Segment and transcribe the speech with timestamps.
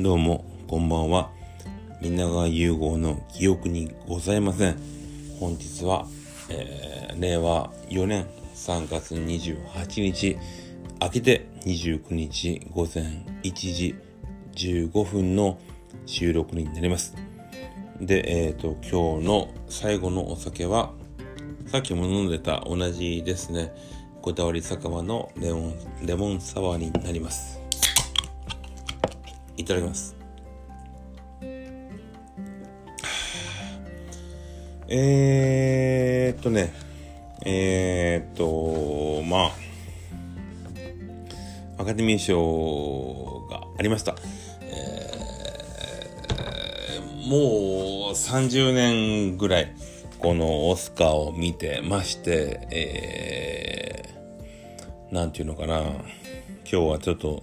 [0.00, 1.32] どうも、こんばんは。
[2.00, 4.76] 皆川融合の記憶にございません。
[5.40, 6.06] 本日は、
[6.48, 10.38] えー、令和4年3月28日、
[11.02, 13.96] 明けて29日午前1時
[14.54, 15.58] 15分の
[16.06, 17.16] 収録になります。
[18.00, 20.92] で、えっ、ー、と、今日の最後のお酒は、
[21.66, 23.74] さっきも飲んでた同じですね。
[24.22, 25.74] こだわり酒場のレモン、
[26.06, 27.57] レモンサワーになります。
[29.58, 30.16] いただきます。
[34.90, 36.72] えー、っとね、
[37.44, 39.50] えー、っと、ま
[41.76, 44.16] あ、アカデミー賞がありました。
[44.62, 49.74] えー、もう30年ぐらい、
[50.20, 56.02] このオスカーを見てまして、えー、なんていうのかな、今
[56.64, 57.42] 日はちょっと、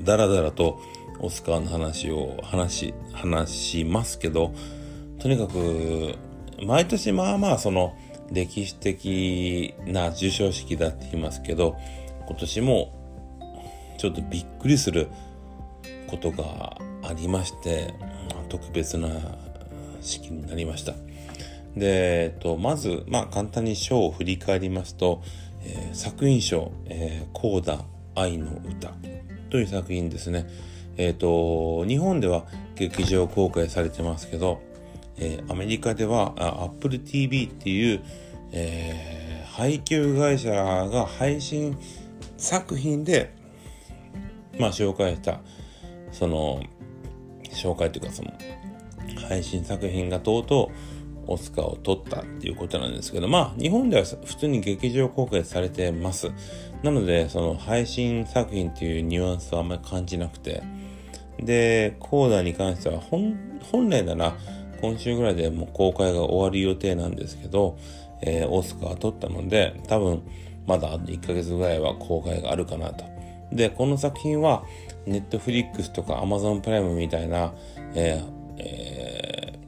[0.00, 0.80] だらだらと
[1.22, 4.52] オスカーの話を話し、話しますけど、
[5.20, 6.16] とにかく、
[6.64, 7.94] 毎年まあまあその
[8.30, 11.76] 歴史的な授賞式だって言いますけど、
[12.26, 12.92] 今年も
[13.98, 15.08] ちょっとびっくりする
[16.08, 17.94] ことがありまして、
[18.48, 19.08] 特別な
[20.00, 20.92] 式になりました。
[21.76, 25.22] で、えっと、まず、まあ簡単に賞を振り返りますと、
[25.64, 27.84] えー、作品賞、えー、コーダ
[28.14, 28.92] 愛の歌
[29.50, 30.46] という作品ですね。
[30.96, 34.60] えっ、と、日本では劇場公開されてますけど、
[35.16, 36.34] えー、アメリカでは
[36.64, 38.02] Apple TV っていう、
[38.52, 41.76] えー、配給会社が配信
[42.36, 43.34] 作品で、
[44.58, 45.40] まあ、紹介した、
[46.10, 46.62] その、
[47.52, 48.32] 紹介というか、その、
[49.28, 56.32] 配信作品がとうとうオスカーを取ったっていうことなんですけど、まあ、日本では普通に劇場公開されてます。
[56.82, 60.62] なので、その配信作品っていうニュアンスはあんまり感じなくて、
[61.44, 63.36] で、コーダーに関しては本、
[63.70, 64.34] 本来なら、
[64.80, 67.78] 今週ぐらいでもう公開が終わる予定なんですけど、
[68.20, 70.22] えー、オスカー取ったので、多分
[70.66, 73.04] まだ1ヶ月ぐらいは公開があるかなと。
[73.52, 74.64] で、この作品は、
[75.06, 77.52] ネットフリックスとかアマゾンプライムみたいな、
[77.94, 79.58] えーえ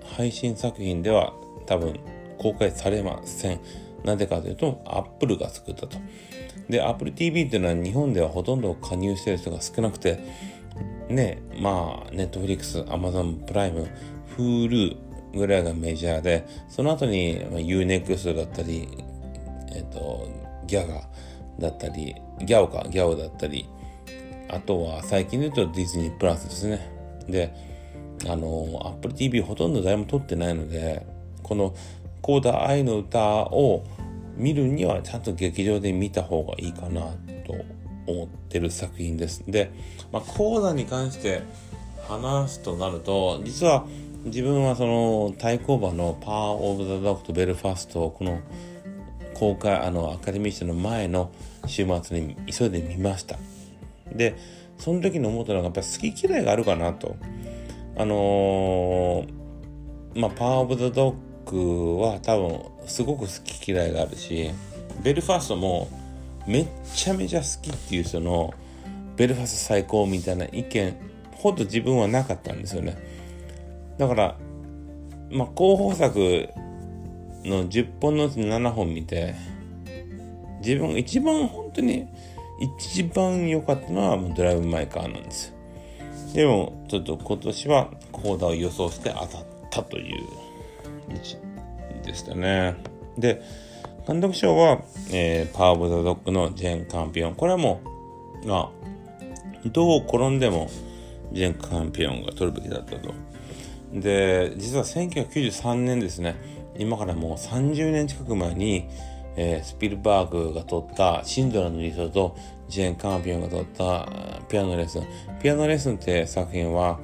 [0.00, 1.32] ー、配信作品では
[1.66, 1.98] 多分
[2.38, 3.60] 公開されません。
[4.04, 5.98] なぜかというと、アップルが作ったと。
[6.68, 10.18] で、Apple TV っていうのは日本ではほとんど加入してる人が少なくて、
[11.08, 13.88] ね、まあ、ネットフリックス、アマゾンプライム、
[14.36, 14.96] Hulu
[15.34, 18.88] ぐらいがメジャーで、その後に、まあ、 U-NEXT だったり、
[19.74, 20.28] えっ、と、
[20.66, 21.08] ギャガ
[21.58, 23.68] だったり、ギャオか、ギャオだったり、
[24.48, 26.90] あとは最近で言うとディズニープラスですね。
[27.28, 27.54] で、
[28.28, 31.06] あの、Apple TV ほとんど誰も撮ってないので、
[31.42, 31.74] この
[32.20, 33.84] コーダー愛の歌を
[34.36, 37.02] 見るにはちゃんと劇場で見た方がいいかな
[37.46, 37.54] と
[38.06, 39.44] 思ってる作品です。
[39.46, 39.70] で、
[40.12, 41.42] まあ、コーに関して
[42.08, 43.86] 話すとなると、実は
[44.24, 48.40] 自分はその対抗馬のパワーオブザドッグとベルファストをこの
[49.34, 51.32] 公開、あの、アカデミー賞の前の
[51.66, 53.36] 週末に急いで見ました。
[54.12, 54.36] で、
[54.78, 57.16] その時に思ったのがやっぱり好き嫌いがあるかなと。
[57.96, 64.50] あのー、まあ、パワーオブザドッグは多分すごく好き嫌いがあるし、
[65.02, 65.88] ベルファストも
[66.46, 68.52] めっちゃめちゃ好きっていう人の
[69.16, 70.96] ベルファス最高みたいな意見
[71.36, 72.96] ほど自分はなかったんですよね。
[73.98, 74.36] だから、
[75.30, 76.48] まあ、候補作
[77.44, 79.34] の10本のうち7本見て、
[80.60, 82.06] 自分が一番本当に
[82.60, 85.54] 一番良かったのはもうドライブ・マイ・カーなんです。
[86.34, 90.22] でも、ちょっと今年はコーダを予想して当たったという
[92.04, 92.76] でしたね。
[93.18, 93.42] で、
[94.06, 94.82] 監督賞は、
[95.12, 97.34] えー、パワー・オブ・ザ・ドッグのジェン・カンピオン。
[97.34, 97.80] これはも
[98.42, 100.68] う、まあ、どう転んでも
[101.32, 103.14] ジェン・カンピオンが取るべきだったと。
[103.92, 106.36] で、実は1993年ですね、
[106.76, 108.88] 今からもう30年近く前に、
[109.36, 112.36] えー、スピルバーグが撮ったシンドラのリストと
[112.68, 114.08] ジェーン・カンピオンが撮った
[114.48, 115.06] ピアノレッスン。
[115.40, 116.98] ピアノレッスンって作品は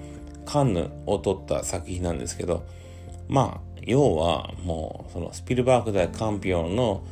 [0.44, 2.64] カンヌを撮った作品なんですけど、
[3.28, 7.02] まあ、要はもうそのスピルバーグ大カンピオンの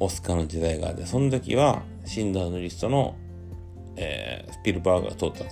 [0.00, 3.16] オスカーの時代があってその時はシンダーのリストの、
[3.96, 5.50] えー、スピルバーグが取ったと。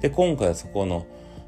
[0.00, 1.06] で今回はそこの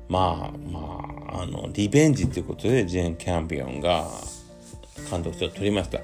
[0.08, 1.00] まあま
[1.32, 4.06] ああのリベンジということでジェーン・キャンピオンが
[5.10, 6.00] 監督賞を取りました。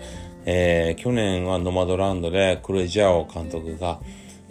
[0.46, 4.00] えー、去年はノマドランドでクレジャオ監督が、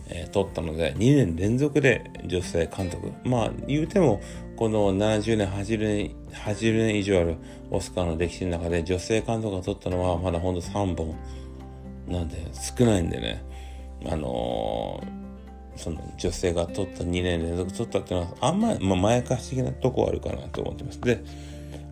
[0.09, 4.21] えー、取ったので2年連続で女性監督まあ言うても
[4.55, 7.35] この70年80年 ,80 年以上ある
[7.71, 11.15] オスカーの歴史の中で女性監督が取ったのはまだほんと3本
[12.07, 13.43] なんで少ないんでね。
[14.07, 15.03] あの
[15.75, 21.01] その女性が取った2年連続取ったっていうのはあんまり、まあ、前かし的なとこあるかなと思ってます。
[21.01, 21.21] で、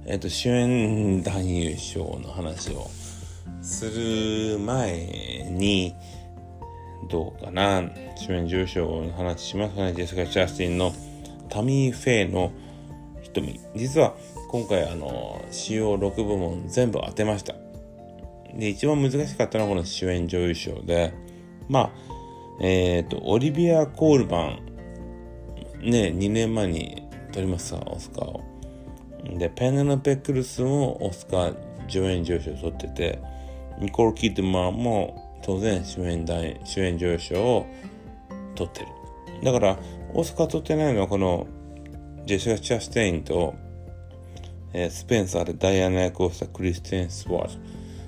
[0.06, 2.88] えっ、ー、と主演男優賞の話を
[3.62, 5.94] する前に
[7.10, 7.84] どうかな。
[8.16, 9.94] 主演女優賞の話しますかね。
[9.94, 10.94] ジェスカ・チャスティンの
[11.54, 12.52] タミー・フェイの
[13.22, 13.60] 瞳。
[13.76, 14.16] 実は
[14.50, 17.54] 今回あの主要6部門全部当てました。
[18.56, 21.14] で一番難しかったのはこの主演女優賞で。
[21.70, 21.90] まあ
[22.60, 24.60] えっ、ー、とオリビア・コールバン
[25.84, 28.42] ね2年前に取りましたオスカーを。
[29.38, 31.56] でペンネロペッ・クルスもオスカー
[31.88, 33.20] 助演女優賞を取ってて
[33.80, 36.26] ニコール・キッドマンも当然主演
[36.64, 37.68] 主演女優賞を
[38.56, 38.88] 取ってる。
[39.44, 39.78] だから
[40.14, 41.48] オスカー取ってないのはこの
[42.26, 43.56] ジェシカ・チャステインと、
[44.74, 47.52] えー、スペンサーでダイアナ役をしたクリステン・スチュワー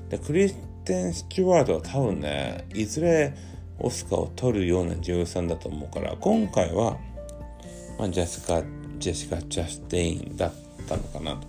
[0.09, 0.55] ドでクリス
[0.85, 3.33] テン・スチュワードは多分ねいずれ
[3.79, 6.97] オスカーを取るような女優さんだと思うから今回は、
[7.97, 8.63] まあ、ジェシカ
[8.99, 10.53] ジェシカ・チャステインだっ
[10.87, 11.47] たのかなと。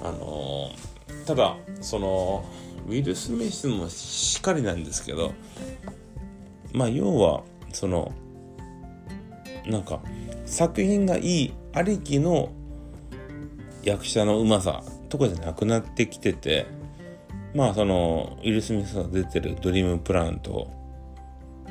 [0.00, 2.44] あのー、ただその
[2.86, 5.32] ウィル・スミスもしっかりなんですけど
[6.72, 7.42] まあ要は
[7.72, 8.12] その
[9.68, 10.00] なんか
[10.46, 12.50] 作品がいいありきの
[13.82, 16.66] 役者のうまさとかじゃなくなってきてて
[17.54, 20.70] まあそのウィル・スミスが出てる「ドリームプラン」と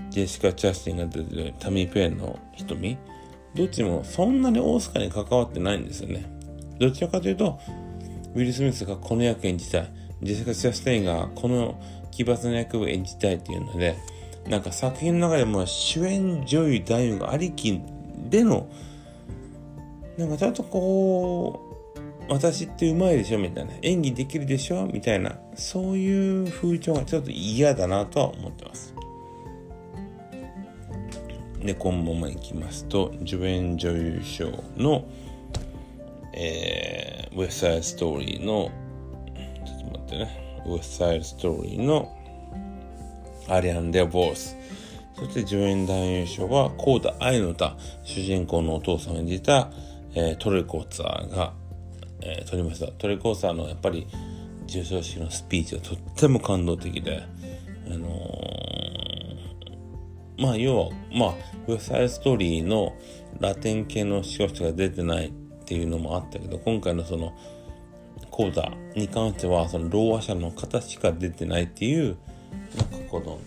[0.09, 2.97] ジェシカ・チャスティンが出てるタミー・ペンの瞳
[3.55, 6.25] どっちもそんなにオースカーに関わってないんですよね。
[6.79, 7.59] どちらかというと
[8.35, 9.91] ウィル・スミスがこの役演じたい
[10.21, 11.79] ジェシカ・チャステインがこの
[12.11, 13.95] 奇抜な役を演じたいっていうので
[14.49, 17.81] なんか作品の中でも主演女優男優がありき
[18.29, 18.69] での
[20.17, 21.63] なんかちょっとこ
[22.29, 28.93] う私ってうまいでしょみたいな演技できるでしょみたいなそういう風潮がちょっと嫌だなとは思ってます。
[31.61, 35.05] で今後もいきますと助演女優賞の
[36.39, 38.71] えー、ウェスサイドストーリーの
[39.65, 42.15] ちょっと待ってね、ウエスサイドストーリーの
[43.47, 44.55] アリアン・デ・ボース。
[45.15, 49.71] そして助演男優賞は、コーダ・愛の歌、主人公のお父さんを演じた、
[50.13, 51.53] えー、トレコーツァーが、
[52.21, 52.91] えー、取りました。
[52.91, 54.07] トレコーツァーのやっぱり
[54.67, 57.23] 授賞式のスピーチがとっても感動的で、
[57.87, 61.33] あのー、まあ要は、まあ、
[61.67, 62.95] ウエスサイストーリーの
[63.39, 65.31] ラテン系の視聴者が出てないっ
[65.65, 67.33] ていうのもあったけど、今回のその、
[68.29, 72.17] 講座に関してはそのろう話者の方しか出てないっていう
[73.09, 73.39] この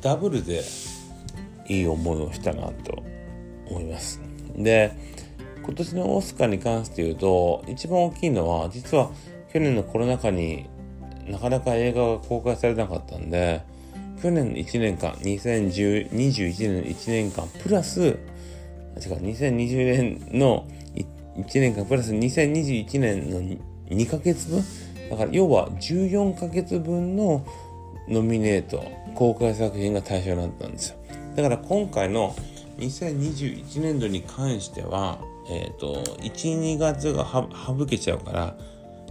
[0.00, 0.62] ダブルで
[1.68, 3.02] いい思いをしたなと
[3.68, 4.20] 思います。
[4.56, 4.92] で
[5.62, 9.10] 今年のオスカーに関して言うと一番大きいのは実は
[9.52, 10.66] 去年のコロナ禍に
[11.26, 13.62] なかなか映画が公開されなかったんで
[14.20, 18.16] 去年の1年間2021年の1年間プラス違う
[18.96, 20.66] 2020年の
[21.36, 23.40] 1年間プラス2021年の
[23.88, 24.64] 2ヶ月分？
[25.10, 27.46] だから要は14ヶ月分の
[28.08, 28.84] ノミネート
[29.14, 30.96] 公開作品が対象になったんですよ。
[31.36, 32.34] だから今回の
[32.78, 35.18] 2021年度に関しては
[35.48, 38.56] えっ、ー、と12月が省けちゃうから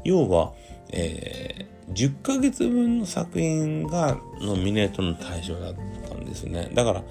[0.03, 0.53] 要は、
[0.91, 5.75] えー、10ヶ月分の作品がノミネートの対象だっ
[6.07, 6.69] たんですね。
[6.73, 7.03] だから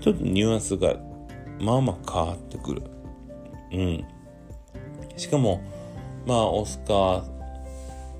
[0.00, 0.96] ちょっとニュアンスが
[1.60, 2.82] まあまあ変わってくる。
[3.72, 4.04] うん。
[5.16, 5.60] しかも、
[6.26, 7.24] まあ、オスカー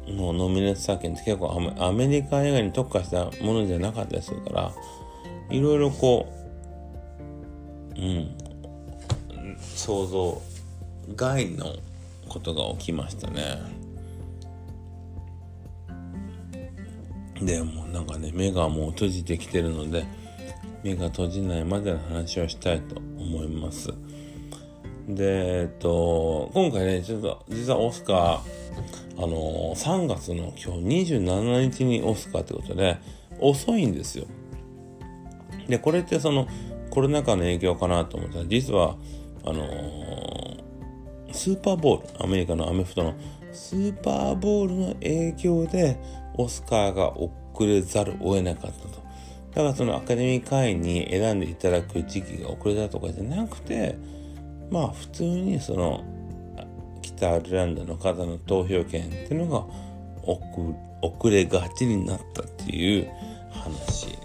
[0.07, 4.73] のノミネート作品って結構アメリカ映画に特化したものじゃなかったりするから、
[5.51, 6.33] いろいろこ
[7.97, 8.37] う、うん、
[9.59, 10.43] 想像
[11.15, 11.67] 外の
[12.29, 13.59] ことが起きましたね。
[17.41, 20.05] でもなんかね、目がもう閉じてきてるので、
[20.83, 23.93] 目が閉じないまでの話をしたいと思います。
[25.09, 28.39] で、えっと、今回ね、ちょっと、実はオスカー、
[29.19, 32.97] あのー、3月の今日27日にオスカーってことで、
[33.39, 34.27] 遅いんですよ。
[35.69, 36.49] で、これってその、
[36.91, 38.97] コロナ禍の影響かなと思ったら、実は、
[39.45, 43.15] あのー、スーパーボール、アメリカのアメフトの
[43.53, 45.99] スーパーボールの影響で、
[46.37, 47.31] オスカーが遅
[47.61, 49.05] れざるを得なかったと。
[49.55, 53.97] だからそのアカデミー会員に選んでいただく時期が遅れたとかじゃなくて、
[54.71, 56.05] まあ普通にその
[57.03, 59.67] 北アイルランドの方の投票権っていうのが
[61.03, 63.11] 遅れがちになったっていう
[63.51, 64.19] 話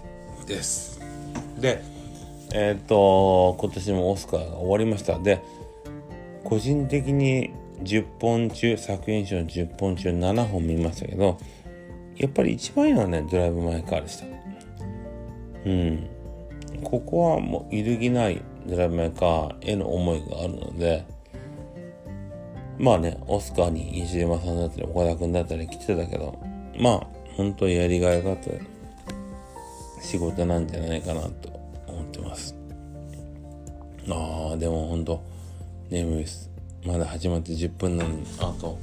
[0.46, 1.00] です。
[1.58, 1.82] で、
[2.52, 5.18] えっ、ー、と、今年もオスカーが終わりました。
[5.18, 5.42] で、
[6.42, 7.50] 個人的に
[7.82, 11.38] 10本中、作品賞10本中7本見ましたけど、
[12.16, 14.26] やっぱり一番いいのはね、ドライブ・マイ・カーでした。
[15.66, 16.08] うん。
[16.82, 21.04] ここはもう揺るぎないドラマメーカーへの思いがあるので、
[22.78, 26.38] まあね、オスカーに石島さんだったり岡田君だったり来てたけど、
[26.78, 28.50] まあ、本当にやりがいがあった
[30.02, 31.48] 仕事なんじゃないかなと
[31.86, 32.56] 思ってます。
[34.08, 35.22] ああ、でも本当
[35.90, 36.50] 眠いです。
[36.84, 38.78] まだ始まって10分なのに、あと、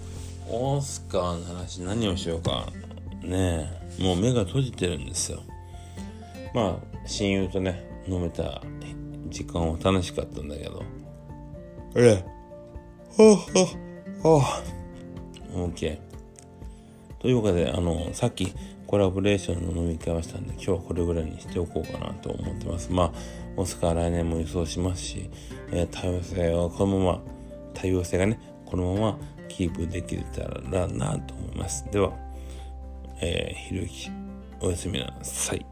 [0.49, 2.67] オスカーの話何をしようか。
[3.23, 3.67] ね
[3.99, 5.41] え、もう目が閉じてるんですよ。
[6.53, 8.61] まあ、親友とね、飲めた
[9.29, 10.83] 時間は楽しかったんだけど。
[11.95, 12.25] ええ。
[13.09, 13.65] ほほ
[14.21, 14.41] ほ
[15.67, 15.99] OK。
[17.19, 18.53] というわけで、あの、さっき
[18.85, 22.91] コラボレーションの飲み会をしたんで、今日はこれぐらいにしておこうかなと思ってます。
[22.91, 23.11] まあ、
[23.57, 25.29] オスカー来年も予想しますし、
[25.71, 27.21] えー、多様性はこのまま、
[27.73, 29.19] 多様性がね、このまま
[29.49, 31.85] キープできたらなと思います。
[31.91, 32.13] では、
[33.21, 34.09] えー、ひろゆき、
[34.61, 35.65] おやすみなさい。